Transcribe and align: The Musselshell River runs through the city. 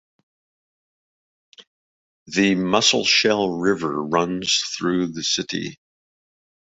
The 2.25 2.55
Musselshell 2.55 3.51
River 3.59 4.01
runs 4.03 4.55
through 4.75 5.11
the 5.11 5.21
city. 5.21 5.77